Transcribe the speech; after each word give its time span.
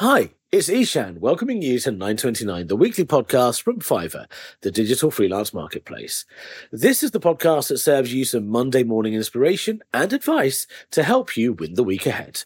Hi, 0.00 0.30
it's 0.52 0.68
Ishan, 0.68 1.18
welcoming 1.20 1.60
you 1.60 1.80
to 1.80 1.90
929, 1.90 2.68
the 2.68 2.76
weekly 2.76 3.04
podcast 3.04 3.62
from 3.62 3.80
Fiverr, 3.80 4.26
the 4.60 4.70
digital 4.70 5.10
freelance 5.10 5.52
marketplace. 5.52 6.24
This 6.70 7.02
is 7.02 7.10
the 7.10 7.18
podcast 7.18 7.66
that 7.68 7.78
serves 7.78 8.14
you 8.14 8.24
some 8.24 8.46
Monday 8.46 8.84
morning 8.84 9.14
inspiration 9.14 9.82
and 9.92 10.12
advice 10.12 10.68
to 10.92 11.02
help 11.02 11.36
you 11.36 11.52
win 11.52 11.74
the 11.74 11.82
week 11.82 12.06
ahead. 12.06 12.44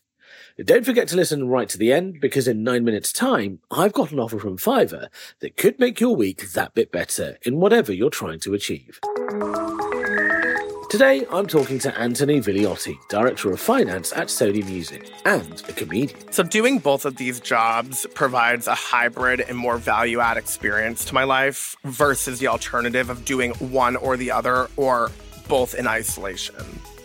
Don't 0.64 0.86
forget 0.86 1.08
to 1.08 1.16
listen 1.16 1.48
right 1.48 1.68
to 1.68 1.78
the 1.78 1.92
end 1.92 2.22
because 2.22 2.48
in 2.48 2.64
nine 2.64 2.84
minutes' 2.84 3.12
time, 3.12 3.60
I've 3.70 3.92
got 3.92 4.12
an 4.12 4.18
offer 4.18 4.38
from 4.38 4.56
Fiverr 4.56 5.08
that 5.40 5.58
could 5.58 5.78
make 5.78 6.00
your 6.00 6.16
week 6.16 6.52
that 6.52 6.72
bit 6.72 6.90
better 6.90 7.36
in 7.42 7.60
whatever 7.60 7.92
you're 7.92 8.08
trying 8.08 8.40
to 8.40 8.54
achieve. 8.54 8.98
Today, 10.92 11.24
I'm 11.30 11.46
talking 11.46 11.78
to 11.78 11.98
Anthony 11.98 12.38
Vigliotti, 12.38 12.98
Director 13.08 13.50
of 13.50 13.58
Finance 13.58 14.12
at 14.12 14.26
Sony 14.26 14.62
Music 14.62 15.10
and 15.24 15.62
a 15.66 15.72
comedian. 15.72 16.30
So, 16.30 16.42
doing 16.42 16.80
both 16.80 17.06
of 17.06 17.16
these 17.16 17.40
jobs 17.40 18.06
provides 18.12 18.66
a 18.66 18.74
hybrid 18.74 19.40
and 19.40 19.56
more 19.56 19.78
value 19.78 20.20
add 20.20 20.36
experience 20.36 21.06
to 21.06 21.14
my 21.14 21.24
life 21.24 21.76
versus 21.84 22.40
the 22.40 22.48
alternative 22.48 23.08
of 23.08 23.24
doing 23.24 23.52
one 23.52 23.96
or 23.96 24.18
the 24.18 24.30
other 24.30 24.68
or 24.76 25.10
both 25.48 25.74
in 25.74 25.86
isolation. 25.86 26.56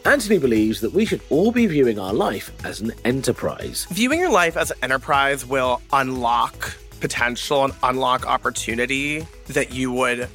Anthony 0.04 0.38
believes 0.38 0.82
that 0.82 0.92
we 0.92 1.06
should 1.06 1.22
all 1.30 1.54
be 1.54 1.66
viewing 1.66 1.98
our 1.98 2.14
life 2.14 2.52
as 2.66 2.82
an 2.82 2.92
enterprise. 3.06 3.88
Viewing 3.92 4.20
your 4.20 4.32
life 4.32 4.58
as 4.58 4.70
an 4.72 4.78
enterprise 4.82 5.46
will 5.46 5.82
unlock 5.94 6.76
potential 7.00 7.64
and 7.64 7.74
unlock 7.84 8.28
opportunity 8.28 9.26
that 9.46 9.72
you 9.72 9.94
would 9.94 10.28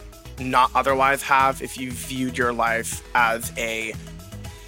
not 0.50 0.70
otherwise 0.74 1.22
have 1.22 1.62
if 1.62 1.78
you 1.78 1.90
viewed 1.90 2.36
your 2.36 2.52
life 2.52 3.02
as 3.14 3.52
a 3.56 3.94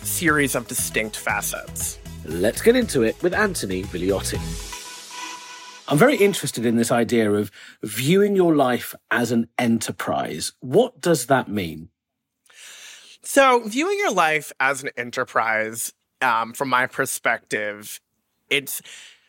series 0.02 0.54
of 0.54 0.68
distinct 0.68 1.16
facets. 1.16 1.98
Let's 2.24 2.62
get 2.62 2.76
into 2.76 3.02
it 3.02 3.22
with 3.22 3.34
Anthony 3.34 3.82
Vigliotti. 3.82 4.40
I'm 5.86 5.98
very 5.98 6.16
interested 6.16 6.64
in 6.64 6.76
this 6.76 6.90
idea 6.90 7.30
of 7.30 7.50
viewing 7.82 8.36
your 8.36 8.54
life 8.54 8.94
as 9.10 9.32
an 9.32 9.48
enterprise. 9.58 10.52
What 10.60 11.00
does 11.00 11.26
that 11.26 11.48
mean? 11.48 11.90
So, 13.22 13.60
viewing 13.66 13.98
your 13.98 14.12
life 14.12 14.52
as 14.60 14.82
an 14.82 14.90
enterprise, 14.96 15.92
um, 16.22 16.52
from 16.54 16.68
my 16.70 16.86
perspective, 16.86 18.00
it's 18.48 18.80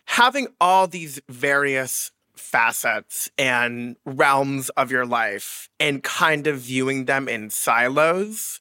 having 0.06 0.48
all 0.62 0.88
these 0.88 1.20
various 1.30 2.12
facets 2.38 3.30
and 3.38 3.95
realms 4.05 4.70
of 4.70 4.92
your 4.92 5.05
life 5.05 5.70
and 5.80 6.04
kind 6.04 6.48
of 6.48 6.60
viewing 6.60 7.05
them 7.05 7.27
in 7.27 7.49
silos. 7.49 8.60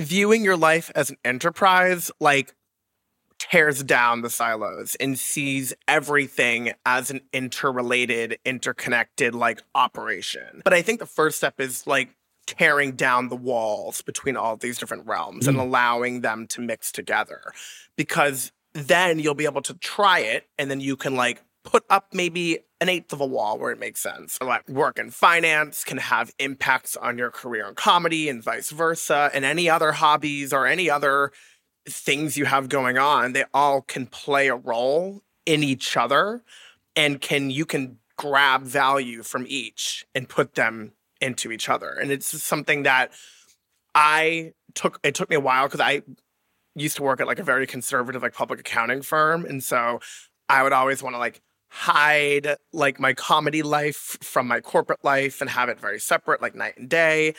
Viewing 0.00 0.42
your 0.42 0.56
life 0.56 0.90
as 0.94 1.10
an 1.10 1.16
enterprise, 1.24 2.10
like, 2.18 2.54
tears 3.38 3.82
down 3.82 4.22
the 4.22 4.30
silos 4.30 4.96
and 4.96 5.18
sees 5.18 5.74
everything 5.86 6.72
as 6.86 7.10
an 7.10 7.20
interrelated, 7.32 8.38
interconnected, 8.44 9.34
like, 9.34 9.62
operation. 9.74 10.62
But 10.64 10.74
I 10.74 10.82
think 10.82 10.98
the 10.98 11.06
first 11.06 11.36
step 11.36 11.60
is, 11.60 11.86
like, 11.86 12.16
tearing 12.46 12.92
down 12.92 13.28
the 13.28 13.36
walls 13.36 14.02
between 14.02 14.36
all 14.36 14.56
these 14.56 14.78
different 14.78 15.06
realms 15.06 15.44
mm. 15.44 15.50
and 15.50 15.58
allowing 15.58 16.22
them 16.22 16.46
to 16.48 16.60
mix 16.60 16.90
together 16.90 17.52
because 17.96 18.52
then 18.74 19.18
you'll 19.18 19.34
be 19.34 19.44
able 19.44 19.62
to 19.62 19.74
try 19.74 20.20
it 20.20 20.46
and 20.58 20.70
then 20.70 20.80
you 20.80 20.96
can 20.96 21.14
like 21.14 21.42
put 21.64 21.84
up 21.88 22.08
maybe 22.12 22.58
an 22.80 22.88
eighth 22.88 23.12
of 23.12 23.20
a 23.20 23.26
wall 23.26 23.58
where 23.58 23.70
it 23.70 23.78
makes 23.78 24.00
sense. 24.00 24.38
Like 24.42 24.68
work 24.68 24.98
in 24.98 25.10
finance 25.10 25.84
can 25.84 25.98
have 25.98 26.32
impacts 26.38 26.96
on 26.96 27.18
your 27.18 27.30
career 27.30 27.68
in 27.68 27.74
comedy 27.74 28.28
and 28.28 28.42
vice 28.42 28.70
versa, 28.70 29.30
and 29.32 29.44
any 29.44 29.70
other 29.70 29.92
hobbies 29.92 30.52
or 30.52 30.66
any 30.66 30.90
other 30.90 31.32
things 31.88 32.36
you 32.36 32.44
have 32.44 32.68
going 32.68 32.98
on, 32.98 33.32
they 33.32 33.44
all 33.52 33.82
can 33.82 34.06
play 34.06 34.48
a 34.48 34.56
role 34.56 35.22
in 35.46 35.62
each 35.62 35.96
other 35.96 36.42
and 36.94 37.20
can 37.20 37.50
you 37.50 37.64
can 37.64 37.98
grab 38.16 38.62
value 38.62 39.22
from 39.22 39.44
each 39.48 40.06
and 40.14 40.28
put 40.28 40.54
them 40.54 40.92
into 41.20 41.50
each 41.50 41.68
other. 41.68 41.90
And 41.90 42.10
it's 42.10 42.26
something 42.42 42.82
that 42.82 43.12
I 43.94 44.52
took 44.74 45.00
it 45.02 45.14
took 45.14 45.30
me 45.30 45.36
a 45.36 45.40
while 45.40 45.66
because 45.66 45.80
I 45.80 46.02
used 46.74 46.96
to 46.96 47.02
work 47.02 47.20
at 47.20 47.26
like 47.26 47.38
a 47.38 47.44
very 47.44 47.66
conservative 47.66 48.22
like 48.22 48.34
public 48.34 48.60
accounting 48.60 49.02
firm. 49.02 49.44
And 49.44 49.62
so 49.62 50.00
I 50.48 50.62
would 50.62 50.72
always 50.72 51.02
want 51.02 51.14
to 51.14 51.18
like 51.18 51.42
hide 51.74 52.56
like 52.74 53.00
my 53.00 53.14
comedy 53.14 53.62
life 53.62 54.18
from 54.20 54.46
my 54.46 54.60
corporate 54.60 55.02
life 55.02 55.40
and 55.40 55.48
have 55.48 55.70
it 55.70 55.80
very 55.80 55.98
separate, 55.98 56.42
like 56.42 56.54
night 56.54 56.76
and 56.76 56.86
day. 56.86 57.34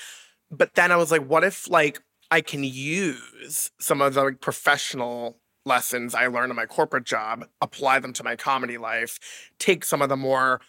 But 0.50 0.74
then 0.74 0.92
I 0.92 0.96
was 0.96 1.12
like, 1.12 1.28
what 1.28 1.44
if 1.44 1.70
like 1.70 2.02
I 2.32 2.42
can 2.42 2.64
use 2.64 3.70
some 3.80 4.02
of 4.02 4.16
the 4.16 4.24
like, 4.24 4.42
professional 4.42 5.38
lessons 5.68 6.16
I 6.16 6.26
learned 6.26 6.50
in 6.50 6.56
my 6.56 6.66
corporate 6.66 7.06
job, 7.06 7.46
apply 7.62 8.00
them 8.00 8.12
to 8.14 8.24
my 8.24 8.36
comedy 8.36 8.80
life, 8.80 9.20
take 9.60 9.86
some 9.86 10.02
of 10.02 10.10
the 10.10 10.18
more 10.18 10.62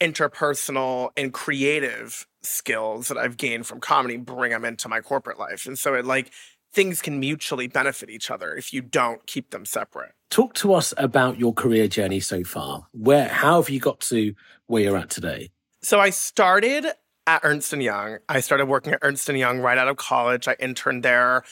interpersonal 0.00 1.10
and 1.16 1.32
creative 1.32 2.26
skills 2.42 3.06
that 3.06 3.18
I've 3.18 3.36
gained 3.36 3.68
from 3.68 3.78
comedy, 3.78 4.16
bring 4.16 4.50
them 4.50 4.64
into 4.64 4.88
my 4.88 4.98
corporate 4.98 5.38
life. 5.38 5.64
And 5.64 5.78
so 5.78 5.94
it 5.94 6.04
like 6.04 6.32
things 6.72 7.02
can 7.02 7.20
mutually 7.20 7.66
benefit 7.66 8.10
each 8.10 8.30
other 8.30 8.54
if 8.54 8.72
you 8.72 8.80
don't 8.80 9.26
keep 9.26 9.50
them 9.50 9.64
separate. 9.64 10.12
Talk 10.30 10.54
to 10.54 10.72
us 10.74 10.94
about 10.96 11.38
your 11.38 11.52
career 11.52 11.88
journey 11.88 12.20
so 12.20 12.44
far. 12.44 12.86
Where 12.92 13.28
how 13.28 13.60
have 13.60 13.70
you 13.70 13.80
got 13.80 14.00
to 14.00 14.34
where 14.66 14.82
you're 14.82 14.96
at 14.96 15.10
today? 15.10 15.50
So 15.82 16.00
I 16.00 16.10
started 16.10 16.86
at 17.26 17.40
Ernst 17.42 17.72
& 17.72 17.74
Young. 17.74 18.18
I 18.28 18.40
started 18.40 18.66
working 18.66 18.94
at 18.94 19.00
Ernst 19.02 19.28
& 19.28 19.28
Young 19.28 19.60
right 19.60 19.78
out 19.78 19.88
of 19.88 19.96
college. 19.96 20.48
I 20.48 20.56
interned 20.58 21.02
there. 21.02 21.44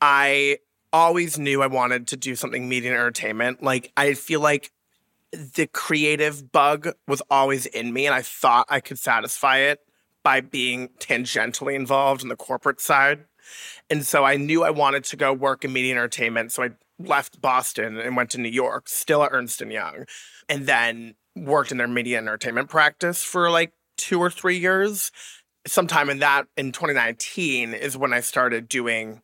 I 0.00 0.58
always 0.92 1.38
knew 1.38 1.62
I 1.62 1.66
wanted 1.66 2.06
to 2.08 2.16
do 2.16 2.34
something 2.34 2.68
media 2.68 2.90
and 2.90 2.98
entertainment. 2.98 3.62
Like 3.62 3.92
I 3.96 4.14
feel 4.14 4.40
like 4.40 4.72
the 5.32 5.68
creative 5.72 6.52
bug 6.52 6.88
was 7.06 7.22
always 7.30 7.66
in 7.66 7.92
me 7.92 8.06
and 8.06 8.14
I 8.14 8.22
thought 8.22 8.66
I 8.68 8.80
could 8.80 8.98
satisfy 8.98 9.58
it 9.58 9.80
by 10.22 10.40
being 10.40 10.88
tangentially 10.98 11.74
involved 11.74 12.22
in 12.22 12.28
the 12.28 12.36
corporate 12.36 12.80
side. 12.80 13.24
And 13.90 14.04
so 14.04 14.24
I 14.24 14.36
knew 14.36 14.64
I 14.64 14.70
wanted 14.70 15.04
to 15.04 15.16
go 15.16 15.32
work 15.32 15.64
in 15.64 15.72
media 15.72 15.92
entertainment. 15.92 16.52
So 16.52 16.62
I 16.62 16.70
left 16.98 17.40
Boston 17.40 17.98
and 17.98 18.16
went 18.16 18.30
to 18.30 18.38
New 18.38 18.48
York, 18.48 18.88
still 18.88 19.22
at 19.22 19.32
Ernst 19.32 19.60
and 19.60 19.72
Young, 19.72 20.04
and 20.48 20.66
then 20.66 21.14
worked 21.36 21.70
in 21.70 21.78
their 21.78 21.88
media 21.88 22.18
entertainment 22.18 22.68
practice 22.68 23.22
for 23.22 23.50
like 23.50 23.72
two 23.96 24.20
or 24.20 24.30
three 24.30 24.58
years. 24.58 25.12
Sometime 25.66 26.10
in 26.10 26.18
that 26.20 26.46
in 26.56 26.72
2019 26.72 27.74
is 27.74 27.96
when 27.96 28.12
I 28.12 28.20
started 28.20 28.68
doing 28.68 29.22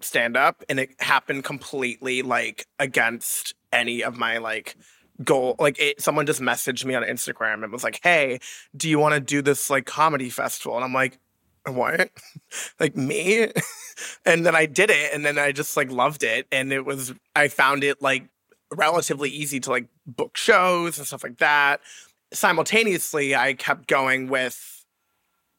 stand 0.00 0.36
up 0.36 0.64
and 0.68 0.80
it 0.80 0.90
happened 1.00 1.44
completely 1.44 2.22
like 2.22 2.66
against 2.78 3.54
any 3.72 4.02
of 4.02 4.16
my 4.16 4.38
like 4.38 4.76
goal 5.22 5.54
like 5.58 5.78
it, 5.78 6.00
someone 6.00 6.26
just 6.26 6.40
messaged 6.40 6.84
me 6.84 6.94
on 6.94 7.02
Instagram 7.02 7.62
and 7.62 7.72
was 7.72 7.84
like, 7.84 8.00
"Hey, 8.02 8.40
do 8.76 8.88
you 8.88 8.98
want 8.98 9.14
to 9.14 9.20
do 9.20 9.42
this 9.42 9.70
like 9.70 9.86
comedy 9.86 10.30
festival?" 10.30 10.76
And 10.76 10.84
I'm 10.84 10.92
like, 10.92 11.18
what? 11.66 12.10
like 12.80 12.96
me? 12.96 13.48
and 14.24 14.44
then 14.44 14.54
I 14.54 14.66
did 14.66 14.90
it 14.90 15.12
and 15.12 15.24
then 15.24 15.38
I 15.38 15.52
just 15.52 15.76
like 15.76 15.90
loved 15.90 16.22
it. 16.22 16.46
And 16.50 16.72
it 16.72 16.84
was, 16.84 17.14
I 17.36 17.48
found 17.48 17.84
it 17.84 18.02
like 18.02 18.28
relatively 18.74 19.30
easy 19.30 19.60
to 19.60 19.70
like 19.70 19.86
book 20.06 20.36
shows 20.36 20.98
and 20.98 21.06
stuff 21.06 21.22
like 21.22 21.38
that. 21.38 21.80
Simultaneously, 22.32 23.36
I 23.36 23.54
kept 23.54 23.88
going 23.88 24.28
with 24.28 24.84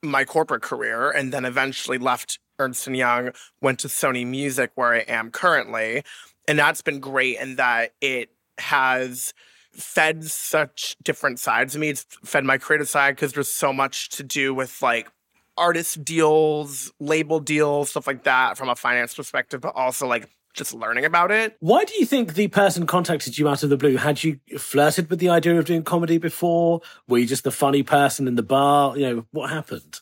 my 0.02 0.26
corporate 0.26 0.62
career 0.62 1.12
and 1.12 1.32
then 1.32 1.46
eventually 1.46 1.98
left 1.98 2.40
Ernst 2.60 2.88
& 2.88 2.88
Young, 2.88 3.32
went 3.62 3.80
to 3.80 3.88
Sony 3.88 4.26
Music 4.26 4.72
where 4.76 4.94
I 4.94 5.00
am 5.00 5.32
currently. 5.32 6.04
And 6.48 6.60
that's 6.60 6.82
been 6.82 7.00
great 7.00 7.40
in 7.40 7.56
that 7.56 7.94
it 8.02 8.30
has 8.58 9.34
fed 9.72 10.24
such 10.26 10.96
different 11.02 11.40
sides 11.40 11.76
of 11.76 11.82
me. 11.82 11.90
It's 11.90 12.06
fed 12.24 12.44
my 12.44 12.58
creative 12.58 12.90
side 12.90 13.16
because 13.16 13.34
there's 13.34 13.50
so 13.50 13.74
much 13.74 14.10
to 14.10 14.24
do 14.24 14.54
with 14.54 14.82
like 14.82 15.10
artist 15.58 16.04
deals, 16.04 16.92
label 17.00 17.40
deals, 17.40 17.92
stuff 17.92 18.08
like 18.08 18.24
that 18.24 18.58
from 18.58 18.70
a 18.70 18.76
finance 18.76 19.14
perspective, 19.14 19.62
but 19.62 19.76
also 19.76 20.08
like 20.08 20.30
just 20.54 20.74
learning 20.74 21.06
about 21.06 21.32
it. 21.32 21.58
Why 21.60 21.84
do 21.84 21.94
you 22.00 22.06
think 22.06 22.36
the 22.36 22.48
person 22.48 22.86
contacted 22.86 23.38
you 23.38 23.50
out 23.50 23.64
of 23.64 23.70
the 23.70 23.78
blue? 23.78 23.98
Had 23.98 24.24
you 24.24 24.40
flirted 24.58 25.10
with 25.10 25.20
the 25.20 25.30
idea 25.30 25.58
of 25.58 25.66
doing 25.66 25.84
comedy 25.84 26.18
before? 26.18 26.82
Were 27.08 27.18
you 27.18 27.26
just 27.26 27.44
the 27.44 27.52
funny 27.52 27.84
person 27.84 28.28
in 28.28 28.36
the 28.36 28.44
bar? 28.44 28.98
You 28.98 29.16
know, 29.16 29.26
what 29.32 29.50
happened? 29.50 30.02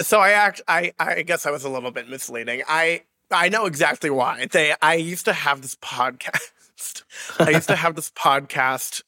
So 0.00 0.20
I 0.20 0.30
act 0.30 0.60
I 0.68 0.92
I 0.98 1.22
guess 1.22 1.46
I 1.46 1.50
was 1.50 1.64
a 1.64 1.68
little 1.68 1.90
bit 1.90 2.08
misleading. 2.08 2.62
I 2.68 3.02
I 3.30 3.48
know 3.48 3.66
exactly 3.66 4.10
why. 4.10 4.46
They 4.50 4.74
I 4.80 4.94
used 4.94 5.24
to 5.24 5.32
have 5.32 5.62
this 5.62 5.74
podcast. 5.76 7.02
I 7.40 7.50
used 7.50 7.68
to 7.68 7.76
have 7.76 7.96
this 7.96 8.10
podcast 8.10 9.02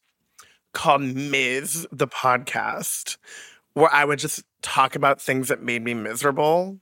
called 0.73 1.03
Ms. 1.03 1.87
the 1.93 2.07
Podcast, 2.07 3.19
where 3.75 3.93
I 3.93 4.05
would 4.05 4.19
just 4.19 4.43
talk 4.63 4.97
about 4.97 5.21
things 5.21 5.49
that 5.49 5.63
made 5.63 5.83
me 5.83 5.95
miserable. 5.95 6.79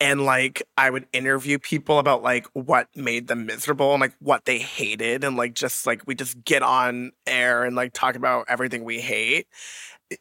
And 0.00 0.24
like 0.24 0.62
I 0.76 0.90
would 0.90 1.06
interview 1.12 1.58
people 1.58 1.98
about 1.98 2.22
like 2.22 2.46
what 2.54 2.88
made 2.96 3.28
them 3.28 3.46
miserable 3.46 3.92
and 3.92 4.00
like 4.00 4.14
what 4.18 4.44
they 4.44 4.58
hated. 4.58 5.22
And 5.22 5.36
like 5.36 5.54
just 5.54 5.86
like 5.86 6.02
we 6.06 6.14
just 6.14 6.42
get 6.44 6.62
on 6.62 7.12
air 7.26 7.64
and 7.64 7.76
like 7.76 7.92
talk 7.92 8.16
about 8.16 8.46
everything 8.48 8.84
we 8.84 9.00
hate. 9.00 9.46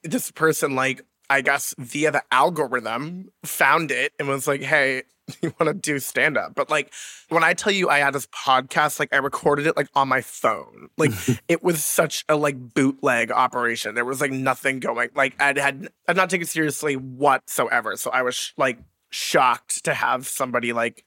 This 0.03 0.31
person 0.31 0.75
like 0.75 1.01
I 1.31 1.41
guess 1.41 1.73
via 1.77 2.11
the 2.11 2.23
algorithm 2.29 3.29
found 3.45 3.89
it 3.89 4.11
and 4.19 4.27
was 4.27 4.47
like, 4.47 4.61
hey, 4.61 5.03
you 5.41 5.53
want 5.59 5.67
to 5.67 5.73
do 5.73 5.99
stand 5.99 6.37
up. 6.37 6.55
But 6.55 6.69
like 6.69 6.93
when 7.29 7.43
I 7.43 7.53
tell 7.53 7.73
you 7.73 7.89
I 7.89 7.99
had 7.99 8.13
this 8.13 8.27
podcast, 8.27 8.99
like 8.99 9.13
I 9.13 9.17
recorded 9.17 9.67
it 9.67 9.77
like 9.77 9.89
on 9.95 10.07
my 10.07 10.21
phone. 10.21 10.89
Like 10.97 11.11
it 11.47 11.63
was 11.63 11.83
such 11.83 12.25
a 12.29 12.35
like 12.35 12.73
bootleg 12.73 13.31
operation. 13.31 13.95
There 13.95 14.05
was 14.05 14.21
like 14.21 14.31
nothing 14.31 14.79
going. 14.79 15.09
Like 15.15 15.41
I'd 15.41 15.57
had 15.57 15.89
I'd 16.07 16.15
not 16.15 16.29
taken 16.29 16.47
seriously 16.47 16.95
whatsoever. 16.95 17.95
So 17.97 18.11
I 18.11 18.21
was 18.21 18.53
like 18.57 18.79
shocked 19.09 19.85
to 19.85 19.93
have 19.93 20.27
somebody 20.27 20.73
like 20.73 21.05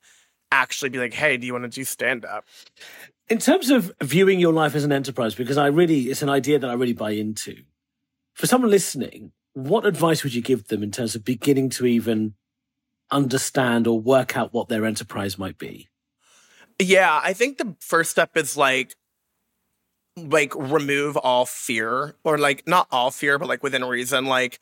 actually 0.55 0.89
be 0.89 0.99
like, 0.99 1.13
hey, 1.13 1.37
do 1.37 1.47
you 1.47 1.53
want 1.53 1.65
to 1.65 1.69
do 1.69 1.85
stand 1.85 2.25
up? 2.25 2.45
In 3.29 3.39
terms 3.39 3.71
of 3.71 3.93
viewing 4.03 4.39
your 4.39 4.53
life 4.53 4.75
as 4.75 4.85
an 4.85 4.93
enterprise, 4.93 5.35
because 5.35 5.59
I 5.59 5.67
really, 5.67 6.03
it's 6.03 6.23
an 6.23 6.29
idea 6.29 6.59
that 6.59 6.71
I 6.71 6.75
really 6.75 6.93
buy 6.93 7.11
into. 7.11 7.57
For 8.35 8.47
someone 8.47 8.71
listening, 8.71 9.33
what 9.55 9.87
advice 9.87 10.23
would 10.23 10.35
you 10.35 10.43
give 10.43 10.69
them 10.69 10.83
in 10.83 10.91
terms 10.91 11.15
of 11.15 11.25
beginning 11.25 11.71
to 11.71 11.87
even 11.87 12.35
understand 13.11 13.87
or 13.87 14.01
work 14.01 14.37
out 14.37 14.53
what 14.53 14.69
their 14.69 14.85
enterprise 14.85 15.39
might 15.39 15.59
be? 15.59 15.89
Yeah, 16.81 17.21
I 17.23 17.33
think 17.33 17.59
the 17.59 17.77
first 17.81 18.11
step 18.11 18.37
is 18.37 18.57
like 18.57 18.95
like 20.17 20.55
remove 20.55 21.17
all 21.17 21.45
fear 21.45 22.15
or 22.23 22.39
like 22.39 22.67
not 22.69 22.87
all 22.93 23.11
fear 23.11 23.37
but 23.39 23.49
like 23.49 23.65
within 23.65 23.85
reason 23.85 24.27
like 24.27 24.61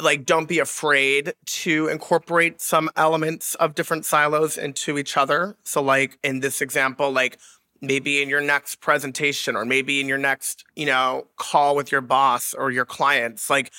like 0.00 0.26
don't 0.26 0.48
be 0.48 0.58
afraid 0.58 1.32
to 1.46 1.86
incorporate 1.88 2.60
some 2.60 2.90
elements 2.96 3.54
of 3.56 3.74
different 3.74 4.04
silos 4.04 4.58
into 4.58 4.98
each 4.98 5.16
other 5.16 5.56
so 5.62 5.80
like 5.80 6.18
in 6.24 6.40
this 6.40 6.60
example 6.60 7.12
like 7.12 7.38
maybe 7.80 8.20
in 8.20 8.28
your 8.28 8.40
next 8.40 8.80
presentation 8.80 9.54
or 9.54 9.64
maybe 9.64 10.00
in 10.00 10.08
your 10.08 10.18
next 10.18 10.64
you 10.74 10.86
know 10.86 11.26
call 11.36 11.76
with 11.76 11.92
your 11.92 12.00
boss 12.00 12.52
or 12.52 12.72
your 12.72 12.84
clients 12.84 13.48
like 13.48 13.70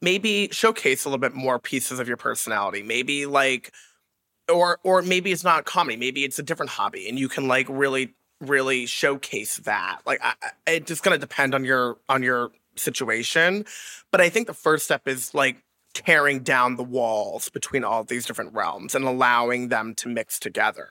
maybe 0.00 0.48
showcase 0.52 1.04
a 1.04 1.08
little 1.08 1.20
bit 1.20 1.34
more 1.34 1.58
pieces 1.58 1.98
of 1.98 2.08
your 2.08 2.16
personality. 2.16 2.82
Maybe 2.82 3.26
like 3.26 3.72
or 4.50 4.78
or 4.82 5.02
maybe 5.02 5.32
it's 5.32 5.44
not 5.44 5.64
comedy, 5.64 5.96
maybe 5.96 6.24
it's 6.24 6.38
a 6.38 6.42
different 6.42 6.70
hobby 6.70 7.08
and 7.08 7.18
you 7.18 7.28
can 7.28 7.48
like 7.48 7.66
really 7.68 8.14
really 8.40 8.86
showcase 8.86 9.56
that. 9.58 10.00
Like 10.06 10.20
I, 10.22 10.34
it's 10.66 10.86
just 10.86 11.02
going 11.02 11.14
to 11.14 11.20
depend 11.20 11.54
on 11.54 11.64
your 11.64 11.98
on 12.08 12.22
your 12.22 12.50
situation, 12.76 13.64
but 14.10 14.20
I 14.20 14.28
think 14.28 14.46
the 14.46 14.54
first 14.54 14.84
step 14.84 15.06
is 15.06 15.34
like 15.34 15.62
tearing 15.94 16.40
down 16.40 16.76
the 16.76 16.84
walls 16.84 17.48
between 17.48 17.82
all 17.82 18.04
these 18.04 18.24
different 18.24 18.54
realms 18.54 18.94
and 18.94 19.04
allowing 19.04 19.68
them 19.68 19.94
to 19.96 20.08
mix 20.08 20.38
together 20.38 20.88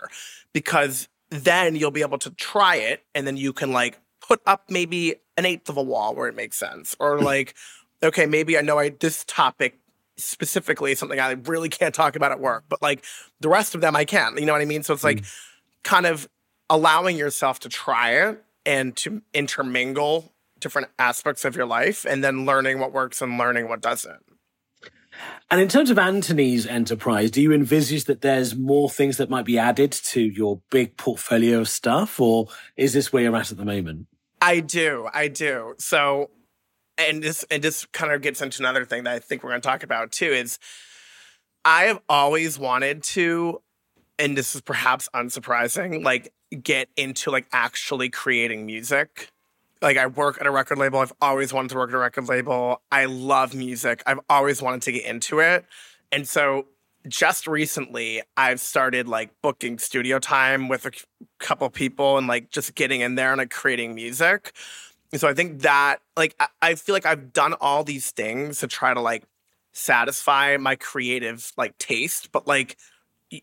because 0.53 1.07
then 1.29 1.75
you'll 1.75 1.91
be 1.91 2.01
able 2.01 2.17
to 2.17 2.29
try 2.31 2.75
it 2.75 3.03
and 3.15 3.25
then 3.25 3.37
you 3.37 3.53
can 3.53 3.71
like 3.71 3.99
put 4.21 4.41
up 4.45 4.63
maybe 4.69 5.15
an 5.37 5.45
eighth 5.45 5.69
of 5.69 5.77
a 5.77 5.81
wall 5.81 6.13
where 6.13 6.27
it 6.27 6.35
makes 6.35 6.57
sense 6.57 6.95
or 6.99 7.21
like 7.21 7.55
okay, 8.03 8.25
maybe 8.25 8.57
I 8.57 8.61
know 8.61 8.79
I 8.79 8.89
this 8.89 9.23
topic 9.25 9.79
specifically 10.17 10.91
is 10.91 10.99
something 10.99 11.19
I 11.19 11.31
really 11.31 11.69
can't 11.69 11.93
talk 11.93 12.15
about 12.15 12.31
at 12.31 12.39
work, 12.39 12.65
but 12.69 12.81
like 12.81 13.03
the 13.39 13.49
rest 13.49 13.75
of 13.75 13.81
them 13.81 13.95
I 13.95 14.05
can. 14.05 14.37
You 14.37 14.45
know 14.45 14.53
what 14.53 14.61
I 14.61 14.65
mean? 14.65 14.83
So 14.83 14.93
it's 14.93 15.03
like 15.03 15.21
mm. 15.21 15.35
kind 15.83 16.05
of 16.05 16.27
allowing 16.69 17.17
yourself 17.17 17.59
to 17.59 17.69
try 17.69 18.11
it 18.11 18.43
and 18.65 18.95
to 18.97 19.21
intermingle 19.33 20.33
different 20.59 20.89
aspects 20.97 21.45
of 21.45 21.55
your 21.55 21.65
life 21.65 22.05
and 22.05 22.23
then 22.23 22.45
learning 22.45 22.79
what 22.79 22.91
works 22.91 23.21
and 23.21 23.37
learning 23.37 23.69
what 23.69 23.81
doesn't. 23.81 24.23
And 25.49 25.61
in 25.61 25.67
terms 25.67 25.89
of 25.89 25.97
Anthony's 25.97 26.67
enterprise, 26.67 27.31
do 27.31 27.41
you 27.41 27.51
envisage 27.51 28.05
that 28.05 28.21
there's 28.21 28.55
more 28.55 28.89
things 28.89 29.17
that 29.17 29.29
might 29.29 29.45
be 29.45 29.57
added 29.57 29.91
to 29.91 30.21
your 30.21 30.61
big 30.69 30.97
portfolio 30.97 31.59
of 31.59 31.69
stuff, 31.69 32.19
or 32.19 32.47
is 32.75 32.93
this 32.93 33.11
where 33.11 33.23
you're 33.23 33.35
at 33.35 33.51
at 33.51 33.57
the 33.57 33.65
moment? 33.65 34.07
I 34.41 34.59
do. 34.59 35.09
I 35.13 35.27
do. 35.27 35.73
So 35.79 36.29
and 36.97 37.23
this 37.23 37.45
and 37.49 37.63
this 37.63 37.85
kind 37.87 38.11
of 38.11 38.21
gets 38.21 38.41
into 38.41 38.61
another 38.61 38.85
thing 38.85 39.03
that 39.03 39.13
I 39.13 39.19
think 39.19 39.43
we're 39.43 39.51
going 39.51 39.61
to 39.61 39.67
talk 39.67 39.83
about 39.83 40.11
too 40.11 40.25
is 40.31 40.59
I 41.63 41.83
have 41.83 42.01
always 42.09 42.57
wanted 42.57 43.03
to 43.03 43.61
and 44.19 44.37
this 44.37 44.55
is 44.55 44.61
perhaps 44.61 45.07
unsurprising 45.13 46.03
like 46.03 46.33
get 46.63 46.89
into 46.95 47.31
like 47.31 47.47
actually 47.51 48.09
creating 48.09 48.65
music. 48.65 49.29
Like 49.81 49.97
I 49.97 50.07
work 50.07 50.39
at 50.41 50.47
a 50.47 50.51
record 50.51 50.79
label. 50.79 50.99
I've 50.99 51.13
always 51.21 51.53
wanted 51.53 51.69
to 51.69 51.75
work 51.75 51.89
at 51.89 51.95
a 51.95 51.99
record 51.99 52.27
label. 52.27 52.81
I 52.91 53.05
love 53.05 53.53
music. 53.53 54.01
I've 54.07 54.19
always 54.29 54.61
wanted 54.61 54.81
to 54.83 54.91
get 54.91 55.05
into 55.05 55.39
it. 55.39 55.65
And 56.11 56.27
so 56.27 56.65
just 57.07 57.47
recently 57.47 58.21
I've 58.35 58.59
started 58.59 59.07
like 59.07 59.29
booking 59.41 59.77
studio 59.77 60.19
time 60.19 60.67
with 60.67 60.85
a 60.85 60.91
couple 61.39 61.69
people 61.69 62.17
and 62.17 62.27
like 62.27 62.49
just 62.49 62.75
getting 62.75 63.01
in 63.01 63.15
there 63.15 63.31
and 63.31 63.37
like 63.37 63.51
creating 63.51 63.93
music 63.93 64.53
so 65.15 65.27
I 65.27 65.33
think 65.33 65.61
that, 65.61 65.97
like, 66.15 66.35
I, 66.39 66.47
I 66.61 66.75
feel 66.75 66.93
like 66.93 67.05
I've 67.05 67.31
done 67.33 67.53
all 67.61 67.83
these 67.83 68.11
things 68.11 68.59
to 68.59 68.67
try 68.67 68.93
to 68.93 69.01
like 69.01 69.23
satisfy 69.73 70.57
my 70.57 70.75
creative 70.75 71.53
like 71.55 71.77
taste, 71.77 72.31
but 72.31 72.47
like 72.47 72.77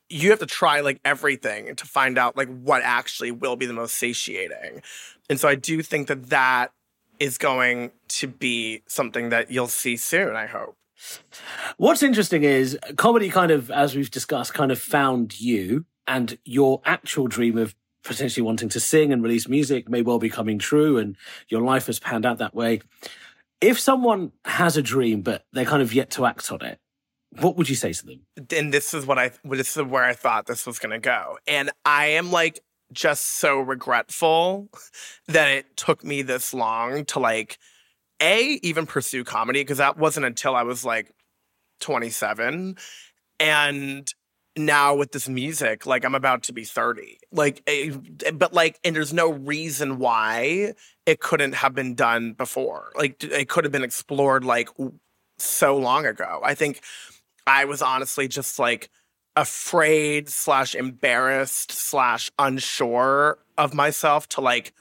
you 0.08 0.30
have 0.30 0.38
to 0.38 0.46
try 0.46 0.80
like 0.80 1.00
everything 1.04 1.76
to 1.76 1.86
find 1.86 2.18
out 2.18 2.36
like 2.36 2.48
what 2.48 2.82
actually 2.82 3.30
will 3.30 3.56
be 3.56 3.66
the 3.66 3.72
most 3.72 3.96
satiating. 3.96 4.82
And 5.28 5.38
so 5.38 5.48
I 5.48 5.54
do 5.54 5.82
think 5.82 6.08
that 6.08 6.30
that 6.30 6.72
is 7.20 7.38
going 7.38 7.92
to 8.08 8.26
be 8.26 8.82
something 8.86 9.28
that 9.28 9.50
you'll 9.50 9.68
see 9.68 9.96
soon, 9.96 10.34
I 10.34 10.46
hope. 10.46 10.76
What's 11.76 12.02
interesting 12.02 12.44
is 12.44 12.78
comedy 12.96 13.28
kind 13.28 13.50
of, 13.50 13.70
as 13.70 13.94
we've 13.94 14.10
discussed, 14.10 14.54
kind 14.54 14.72
of 14.72 14.78
found 14.78 15.40
you 15.40 15.84
and 16.06 16.38
your 16.44 16.80
actual 16.84 17.26
dream 17.26 17.58
of 17.58 17.74
potentially 18.04 18.44
wanting 18.44 18.68
to 18.68 18.80
sing 18.80 19.12
and 19.12 19.22
release 19.22 19.48
music 19.48 19.88
may 19.88 20.02
well 20.02 20.18
be 20.18 20.28
coming 20.28 20.58
true 20.58 20.98
and 20.98 21.16
your 21.48 21.62
life 21.62 21.86
has 21.86 21.98
panned 21.98 22.26
out 22.26 22.38
that 22.38 22.54
way. 22.54 22.80
If 23.60 23.80
someone 23.80 24.32
has 24.44 24.76
a 24.76 24.82
dream, 24.82 25.22
but 25.22 25.44
they're 25.52 25.64
kind 25.64 25.82
of 25.82 25.94
yet 25.94 26.10
to 26.10 26.26
act 26.26 26.52
on 26.52 26.62
it, 26.62 26.78
what 27.40 27.56
would 27.56 27.68
you 27.68 27.74
say 27.74 27.92
to 27.92 28.06
them? 28.06 28.20
And 28.54 28.72
this 28.72 28.94
is 28.94 29.06
what 29.06 29.18
I, 29.18 29.32
this 29.44 29.76
is 29.76 29.82
where 29.82 30.04
I 30.04 30.12
thought 30.12 30.46
this 30.46 30.66
was 30.66 30.78
going 30.78 30.92
to 30.92 30.98
go. 30.98 31.38
And 31.46 31.70
I 31.84 32.06
am 32.06 32.30
like 32.30 32.60
just 32.92 33.24
so 33.24 33.58
regretful 33.58 34.68
that 35.26 35.48
it 35.48 35.76
took 35.76 36.04
me 36.04 36.22
this 36.22 36.54
long 36.54 37.04
to 37.06 37.18
like, 37.18 37.58
A, 38.22 38.60
even 38.62 38.86
pursue 38.86 39.24
comedy, 39.24 39.62
because 39.62 39.78
that 39.78 39.98
wasn't 39.98 40.26
until 40.26 40.54
I 40.54 40.62
was 40.62 40.84
like 40.84 41.10
27. 41.80 42.76
And 43.40 44.14
now 44.56 44.94
with 44.94 45.10
this 45.12 45.28
music 45.28 45.84
like 45.84 46.04
i'm 46.04 46.14
about 46.14 46.44
to 46.44 46.52
be 46.52 46.62
30 46.62 47.18
like 47.32 47.62
eh, 47.66 47.90
but 48.32 48.52
like 48.52 48.78
and 48.84 48.94
there's 48.94 49.12
no 49.12 49.32
reason 49.32 49.98
why 49.98 50.74
it 51.06 51.20
couldn't 51.20 51.54
have 51.54 51.74
been 51.74 51.94
done 51.94 52.32
before. 52.32 52.92
Like 52.96 53.22
it 53.22 53.48
could 53.48 53.64
have 53.64 53.72
been 53.72 53.84
explored 53.84 54.44
like 54.44 54.68
so 55.38 55.76
long 55.76 56.06
ago. 56.06 56.40
I 56.42 56.54
think 56.54 56.80
i 57.46 57.66
was 57.66 57.82
honestly 57.82 58.26
just 58.26 58.58
like 58.58 58.88
afraid 59.36 60.30
slash 60.30 60.74
embarrassed 60.74 61.70
slash 61.70 62.30
unsure 62.38 63.36
of 63.58 63.74
myself 63.74 64.26
to 64.26 64.40
like 64.40 64.72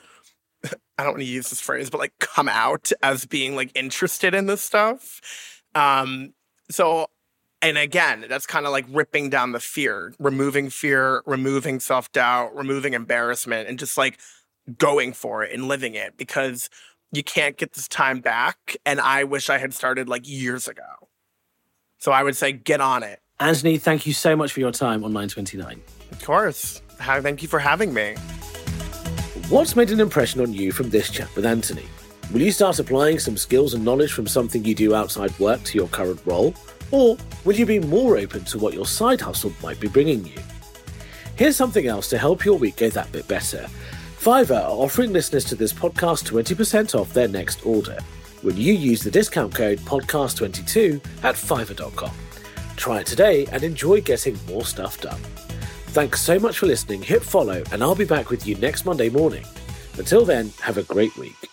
i 0.63 1.03
don't 1.03 1.13
want 1.13 1.19
to 1.19 1.25
use 1.25 1.49
this 1.49 1.59
phrase 1.59 1.89
but 1.89 1.97
like 1.97 2.13
come 2.19 2.47
out 2.47 2.93
as 3.01 3.25
being 3.25 3.55
like 3.55 3.71
interested 3.75 4.33
in 4.33 4.45
this 4.45 4.61
stuff. 4.61 5.63
Um 5.75 6.33
so 6.71 7.07
and 7.63 7.77
again, 7.77 8.25
that's 8.27 8.45
kind 8.45 8.65
of 8.65 8.73
like 8.73 8.85
ripping 8.89 9.29
down 9.29 9.53
the 9.53 9.59
fear, 9.59 10.13
removing 10.19 10.69
fear, 10.69 11.23
removing 11.25 11.79
self 11.79 12.11
doubt, 12.11 12.55
removing 12.55 12.93
embarrassment, 12.93 13.69
and 13.69 13.79
just 13.79 13.97
like 13.97 14.19
going 14.77 15.13
for 15.13 15.43
it 15.43 15.53
and 15.53 15.67
living 15.67 15.95
it 15.95 16.17
because 16.17 16.69
you 17.13 17.23
can't 17.23 17.57
get 17.57 17.73
this 17.73 17.87
time 17.87 18.19
back. 18.19 18.75
And 18.85 18.99
I 18.99 19.23
wish 19.23 19.49
I 19.49 19.57
had 19.57 19.73
started 19.73 20.09
like 20.09 20.27
years 20.27 20.67
ago. 20.67 20.83
So 21.99 22.11
I 22.11 22.21
would 22.21 22.35
say 22.35 22.51
get 22.51 22.81
on 22.81 23.01
it. 23.01 23.19
Anthony, 23.39 23.77
thank 23.77 24.05
you 24.05 24.13
so 24.13 24.35
much 24.35 24.51
for 24.51 24.59
your 24.59 24.71
time 24.71 25.03
on 25.03 25.13
929. 25.13 25.81
Of 26.11 26.23
course. 26.23 26.81
Thank 26.97 27.41
you 27.41 27.47
for 27.47 27.59
having 27.59 27.93
me. 27.93 28.15
What's 29.49 29.75
made 29.75 29.89
an 29.91 29.99
impression 29.99 30.41
on 30.41 30.53
you 30.53 30.71
from 30.71 30.89
this 30.89 31.09
chat 31.09 31.33
with 31.35 31.45
Anthony? 31.45 31.85
Will 32.31 32.41
you 32.41 32.51
start 32.51 32.79
applying 32.79 33.19
some 33.19 33.37
skills 33.37 33.73
and 33.73 33.85
knowledge 33.85 34.11
from 34.11 34.27
something 34.27 34.65
you 34.65 34.75
do 34.75 34.95
outside 34.95 35.37
work 35.39 35.63
to 35.63 35.77
your 35.77 35.87
current 35.87 36.19
role? 36.25 36.53
Or 36.93 37.17
will 37.43 37.55
you 37.55 37.65
be 37.65 37.79
more 37.79 38.17
open 38.17 38.45
to 38.45 38.59
what 38.59 38.75
your 38.75 38.85
side 38.85 39.19
hustle 39.19 39.51
might 39.63 39.79
be 39.79 39.87
bringing 39.87 40.23
you? 40.25 40.39
Here's 41.35 41.55
something 41.55 41.87
else 41.87 42.07
to 42.09 42.19
help 42.19 42.45
your 42.45 42.59
week 42.59 42.77
go 42.77 42.89
that 42.91 43.11
bit 43.11 43.27
better. 43.27 43.67
Fiverr 44.19 44.63
are 44.63 44.69
offering 44.69 45.11
listeners 45.11 45.43
to 45.45 45.55
this 45.55 45.73
podcast 45.73 46.29
20% 46.29 46.93
off 46.93 47.11
their 47.11 47.27
next 47.27 47.65
order 47.65 47.97
when 48.43 48.55
you 48.57 48.73
use 48.73 49.01
the 49.01 49.09
discount 49.09 49.55
code 49.55 49.79
podcast22 49.79 51.03
at 51.23 51.33
fiverr.com. 51.33 52.11
Try 52.75 52.99
it 52.99 53.07
today 53.07 53.47
and 53.51 53.63
enjoy 53.63 54.01
getting 54.01 54.37
more 54.45 54.63
stuff 54.63 55.01
done. 55.01 55.19
Thanks 55.87 56.21
so 56.21 56.37
much 56.37 56.59
for 56.59 56.67
listening. 56.67 57.01
Hit 57.01 57.23
follow, 57.23 57.63
and 57.71 57.81
I'll 57.81 57.95
be 57.95 58.05
back 58.05 58.29
with 58.29 58.45
you 58.45 58.55
next 58.57 58.85
Monday 58.85 59.09
morning. 59.09 59.45
Until 59.97 60.25
then, 60.25 60.51
have 60.61 60.77
a 60.77 60.83
great 60.83 61.15
week. 61.17 61.52